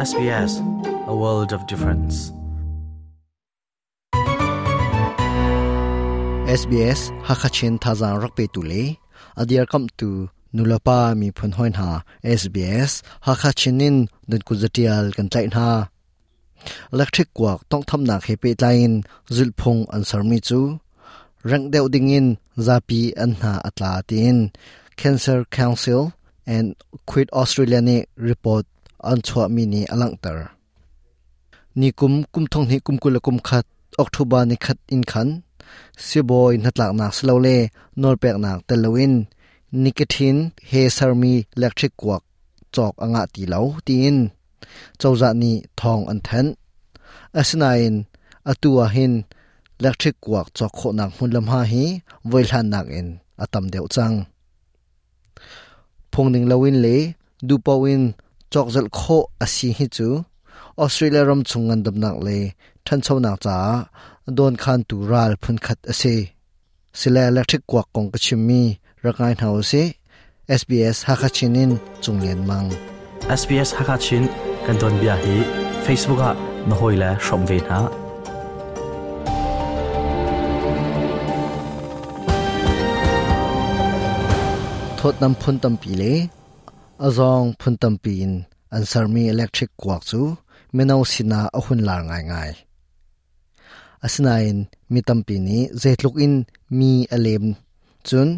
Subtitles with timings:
[0.00, 0.52] SBS
[1.12, 2.32] a world of difference.
[6.60, 8.96] SBS Hakachin Thazang Rakpe Tule.
[9.36, 12.02] Adir Kam Tu Nulapa Mi Phun Hoin Ha.
[12.24, 15.90] SBS Hakachinin Dun Kuzatial Kan Tlai Ha.
[16.94, 20.80] Electric Kwak Tong Tham Na Khepe Tlain Zulphung Ansar Mi Chu.
[21.44, 24.50] Rang Deu Dingin Zapi Anha Ha
[24.96, 26.14] Cancer Council
[26.46, 26.74] and
[27.04, 28.64] Quit Australia report
[29.06, 30.48] อันชัวมีนีอลังตร์
[31.80, 33.64] นี่กุมกุมทองนี่กุมกุลกุมขัด
[33.98, 35.28] ออกทุบานิขัดอินขัน
[36.02, 37.56] เสียบอยนัดหลักนักสลาเล่
[38.02, 39.12] นอลแปกหนักตะลวิน
[39.84, 40.36] นิกทิน
[40.68, 42.22] เฮซาร์มีเล็กทริกกวก
[42.76, 44.16] จอกอ่างตีเหลาตีน
[44.98, 46.46] เจ้าจะนี่ทองอันเทน
[47.36, 47.94] อสนาอิน
[48.48, 49.12] อตัวหิน
[49.80, 51.84] เล็กทริกกวกจอกโคหนักหุ่นลำหาฮี
[52.28, 53.06] ไวลานักอิน
[53.40, 54.12] อตัมเดียวจัง
[56.12, 56.88] พงหนึ่งเลวินเล
[57.48, 58.02] ดูปวิน
[58.52, 60.08] chokzal kho asi hi chu
[60.82, 62.38] australia ram chungan dam nak le
[62.86, 63.56] than chau nak cha
[64.36, 66.14] don khan tu ral phun khat ase
[66.98, 68.62] sila electric kwak kong ka chimmi
[69.04, 69.82] rakai hau se
[70.60, 71.70] sbs hakachinin
[72.02, 72.70] chunglen mang
[73.28, 74.24] SBS Hakachin
[74.66, 75.36] kan don bia hi
[75.84, 76.30] Facebook a
[76.68, 77.78] na hoila shom ve na
[84.98, 86.12] thot nam phun tam pi le
[87.06, 88.32] azong phun tam pin
[89.32, 90.20] electric kwak chu,
[90.76, 92.52] menau sina ahun lar ngai ngai.
[94.04, 94.58] Asinain,
[94.92, 96.34] mi tam ni zetluk in
[96.78, 97.44] mi alem.
[98.08, 98.28] Chun,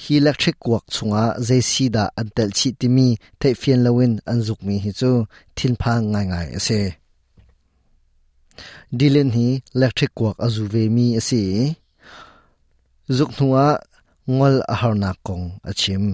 [0.00, 3.08] hi electric kuak chunga jc da antel chi timi
[3.40, 5.10] te fian lawin anzuk mi hi chu
[5.56, 6.80] thin pha ngai ngai ase.
[8.98, 11.42] Dilen hi, electric kuak azu ve mi ase.
[13.16, 13.64] Zuk nuwa
[14.36, 16.04] ngol aharna kong achim.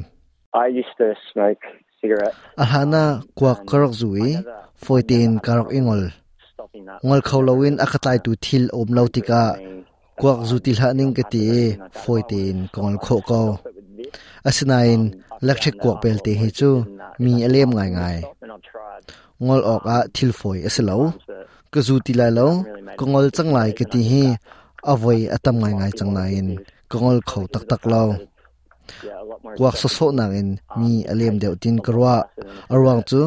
[0.54, 1.64] I used to smoke
[2.00, 2.36] cigarettes.
[2.62, 4.36] alhana kwak karok zui
[4.84, 6.12] foitin karok ingol.
[7.04, 9.42] ngol khawlawin akatlai tu thil om lautika
[10.20, 11.44] kwak zu til ha ning ka ti
[12.02, 13.42] foitin kongol kho ko
[14.48, 15.00] asinain
[15.42, 16.70] electric kwak bel te hi chu.
[17.22, 18.18] mi alem ngai ngai.
[19.44, 20.98] ngol ok a thil foi asilo
[21.72, 22.48] ka zu ti lai lo.
[22.98, 24.24] Kongol changlai ka ti hi.
[24.92, 26.46] avoi atam ngai ngai changlain
[26.90, 28.04] kongol kho tak tak lo
[29.58, 30.48] kwak so so nangin
[30.78, 32.14] mi alem deuh tin karwa
[32.72, 33.20] arwang chu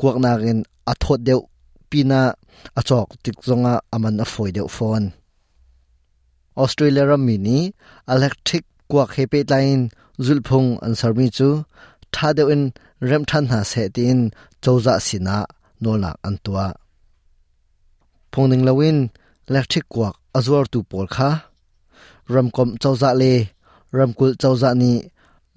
[0.00, 1.42] kwak nangin athot deuh
[1.90, 2.20] pina
[2.78, 5.06] achok tik zonga aman a foi deuh phone
[6.62, 7.58] australia ram mi ni
[8.14, 9.82] electric kwak hepe line
[10.24, 11.48] zulphung an sarmi chu
[12.14, 12.62] tha deuh in
[13.08, 14.20] rem than ha se tin
[14.62, 15.36] chawza sina
[15.82, 16.66] nolak an tua
[18.32, 18.98] phongning lawin
[19.48, 21.30] electric kwak azwar tu pol kha
[22.34, 23.32] ramkom chawza le
[23.96, 24.92] ramkul chawza ni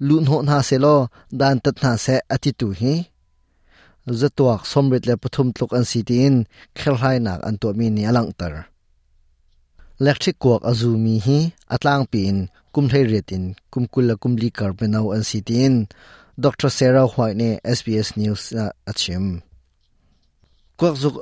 [0.06, 0.96] lun ho na se lo
[1.40, 2.94] dan tat na se ati tu hi
[4.20, 6.34] zatuak somrit le pathum tluk an sitin
[6.78, 8.54] khelhai nak an to mi ni alang tar
[10.00, 11.38] electric kwak azu mi hi
[11.74, 12.36] atlang pin
[12.74, 15.74] kumhlei retin kumkula kumli kar benau an sitin
[16.44, 19.26] dr sarah white ne sbs news na achim.
[20.78, 21.16] Kwak zuk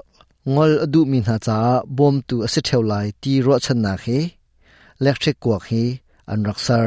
[0.52, 1.58] ngol adu min ha cha
[1.96, 4.18] bom tu ase thaulai ti ro chan na khe
[5.00, 5.84] electric kwak hi
[6.32, 6.86] an raksar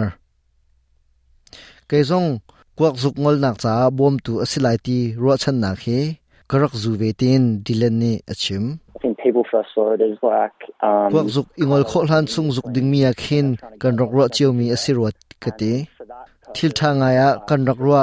[1.92, 2.40] kaizong
[2.78, 6.00] kwak zuk ngol nak cha bom tu asilai ti ro chan na khe
[6.50, 8.66] karak zu ve tin dilen ni achim.
[9.24, 13.00] People saw it as like um, kwak zuk ingol kho hlan chung zuk ding mi
[13.10, 13.48] a khin
[13.82, 15.74] kan rok ro chiu mi asirwat kati
[16.56, 17.94] thil tha nga ya kan rak ro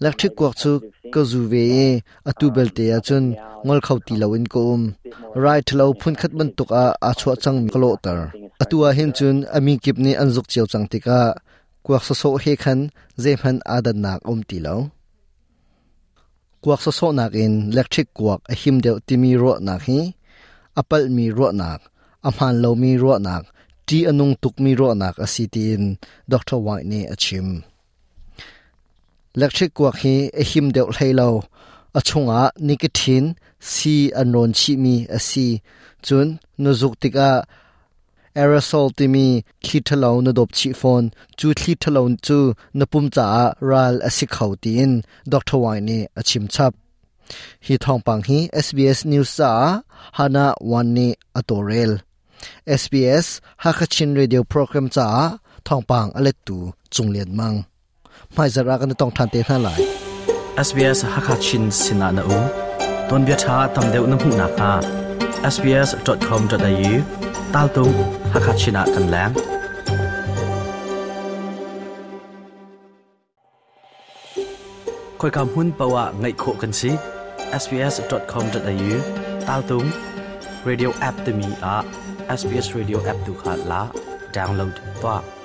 [0.00, 0.72] electric kwak chu
[1.14, 1.88] ka zu ve e
[2.30, 3.24] atu bel te ya chun
[3.66, 4.84] ngol khau ti lawin ko um.
[5.44, 8.18] Right lo phun khat man tuk a a chwa chang mi kalo tar.
[8.62, 11.18] Atua hin chun ami kip ni anzuk chiu chang tika
[11.84, 12.80] kuak so so he khan
[13.22, 14.76] ze phan adan nak om ti lo.
[16.62, 20.00] Kuak so so nak in electric kuak, a him deu ti mi ro nak hi,
[20.80, 21.80] apal mi ro nak,
[22.28, 23.44] amhan lo mi ro nak,
[23.86, 25.82] ti anung tuk mi ro nak a si asitin
[26.32, 27.48] dr white ne achim
[29.34, 31.28] electric kuak hi, a him deu hlei lo,
[31.98, 33.28] a chunga nicotine
[33.72, 35.46] si anon chi mi a si,
[36.06, 36.28] chun
[36.62, 37.30] nuzuk tika
[38.40, 39.26] aerosol timi
[39.64, 41.06] thithalo na dop chi phone
[41.38, 42.38] chu thithalo chu
[42.78, 43.26] napum cha
[43.68, 44.92] ral asi khautin
[45.32, 46.72] dr waini achim chap
[47.66, 49.50] hi thongpang hi sbs news sa
[50.18, 50.46] hana
[50.78, 51.08] one ni
[51.38, 51.92] atorel
[52.80, 53.26] sbs
[53.64, 55.06] hakachin radio program cha
[55.66, 56.58] thongpang aletu
[56.94, 57.56] chunglen mang
[58.36, 59.80] mai zara kan tong than te na lai
[60.66, 62.40] SBS Hakachin sina na u
[63.08, 64.70] don bia tha tam deu na mu na ka
[65.54, 66.94] sbs.com.au
[67.54, 67.86] ตาลตู
[68.32, 69.30] ฮักคัชนะกันแล้ง
[75.20, 76.90] คอยคำหุ้นปะวะไงโคกันสิ
[77.62, 78.92] sbs.com.au
[79.48, 79.86] ตาตุง
[80.68, 81.76] radio app ตมีอะ
[82.38, 83.82] sbs radio app ดูขาดละ
[84.36, 84.70] ดาวน์โหลด
[85.02, 85.41] ตัว